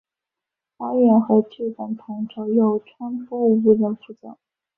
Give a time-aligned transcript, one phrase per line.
[0.77, 4.35] 导演和剧本统筹由川波无人负责。